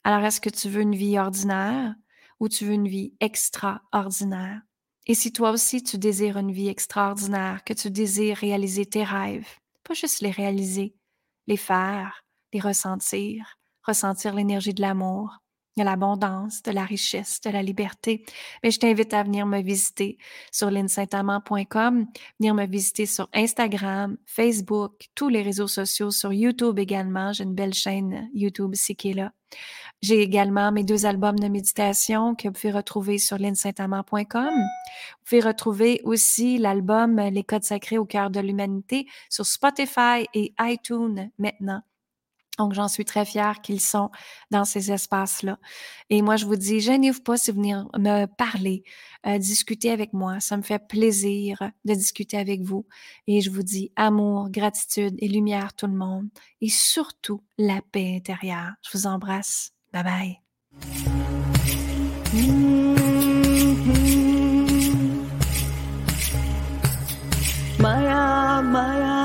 Alors, 0.03 0.25
est-ce 0.25 0.41
que 0.41 0.49
tu 0.49 0.67
veux 0.67 0.81
une 0.81 0.95
vie 0.95 1.17
ordinaire 1.17 1.95
ou 2.41 2.49
tu 2.49 2.65
veux 2.65 2.73
une 2.73 2.89
vie 2.89 3.13
extraordinaire? 3.21 4.59
Et 5.07 5.13
si 5.13 5.31
toi 5.31 5.51
aussi 5.51 5.83
tu 5.83 5.97
désires 5.97 6.37
une 6.37 6.51
vie 6.51 6.67
extraordinaire, 6.69 7.63
que 7.63 7.73
tu 7.73 7.91
désires 7.91 8.37
réaliser 8.37 8.85
tes 8.85 9.03
rêves, 9.03 9.47
pas 9.83 9.93
juste 9.93 10.21
les 10.21 10.31
réaliser, 10.31 10.95
les 11.47 11.57
faire, 11.57 12.23
les 12.53 12.59
ressentir, 12.59 13.57
ressentir 13.83 14.33
l'énergie 14.33 14.73
de 14.73 14.81
l'amour, 14.81 15.37
de 15.77 15.83
l'abondance, 15.83 16.61
de 16.63 16.71
la 16.71 16.85
richesse, 16.85 17.41
de 17.41 17.49
la 17.49 17.61
liberté. 17.61 18.23
Mais 18.63 18.71
je 18.71 18.79
t'invite 18.79 19.13
à 19.13 19.23
venir 19.23 19.45
me 19.45 19.61
visiter 19.61 20.17
sur 20.51 20.71
linsaintamant.com, 20.71 22.05
venir 22.39 22.53
me 22.53 22.65
visiter 22.65 23.05
sur 23.05 23.29
Instagram, 23.33 24.17
Facebook, 24.25 25.09
tous 25.15 25.29
les 25.29 25.41
réseaux 25.41 25.67
sociaux, 25.67 26.11
sur 26.11 26.33
YouTube 26.33 26.79
également. 26.79 27.33
J'ai 27.33 27.43
une 27.43 27.55
belle 27.55 27.73
chaîne 27.73 28.29
YouTube 28.33 28.73
ici 28.73 28.95
qui 28.95 29.11
est 29.11 29.13
là. 29.13 29.31
J'ai 30.01 30.21
également 30.21 30.71
mes 30.71 30.83
deux 30.83 31.05
albums 31.05 31.39
de 31.39 31.47
méditation 31.47 32.35
que 32.35 32.47
vous 32.47 32.53
pouvez 32.53 32.73
retrouver 32.73 33.17
sur 33.17 33.37
linsaintamant.com. 33.37 34.53
Vous 34.53 35.25
pouvez 35.25 35.41
retrouver 35.41 36.01
aussi 36.03 36.57
l'album 36.57 37.15
Les 37.17 37.43
codes 37.43 37.63
sacrés 37.63 37.97
au 37.97 38.05
cœur 38.05 38.29
de 38.29 38.39
l'humanité 38.39 39.07
sur 39.29 39.45
Spotify 39.45 40.27
et 40.33 40.53
iTunes 40.59 41.31
maintenant. 41.39 41.81
Donc, 42.57 42.73
j'en 42.73 42.87
suis 42.87 43.05
très 43.05 43.25
fière 43.25 43.61
qu'ils 43.61 43.81
sont 43.81 44.09
dans 44.51 44.65
ces 44.65 44.91
espaces-là. 44.91 45.59
Et 46.09 46.21
moi, 46.21 46.35
je 46.35 46.45
vous 46.45 46.55
dis, 46.55 46.79
gênez-vous 46.79 47.21
pas 47.21 47.37
si 47.37 47.51
vous 47.51 47.57
venez 47.61 47.75
me 47.97 48.25
parler, 48.25 48.83
euh, 49.27 49.37
discuter 49.37 49.91
avec 49.91 50.13
moi. 50.13 50.39
Ça 50.39 50.57
me 50.57 50.61
fait 50.61 50.79
plaisir 50.79 51.57
de 51.83 51.93
discuter 51.93 52.37
avec 52.37 52.61
vous. 52.61 52.85
Et 53.27 53.41
je 53.41 53.49
vous 53.49 53.63
dis 53.63 53.91
amour, 53.95 54.49
gratitude 54.49 55.15
et 55.19 55.27
lumière, 55.27 55.73
tout 55.73 55.87
le 55.87 55.93
monde. 55.93 56.29
Et 56.61 56.69
surtout, 56.69 57.43
la 57.57 57.81
paix 57.91 58.15
intérieure. 58.17 58.73
Je 58.83 58.97
vous 58.97 59.07
embrasse. 59.07 59.71
Bye 59.93 60.03
bye. 60.03 60.41
Maya, 67.79 68.61
Maya. 68.61 69.24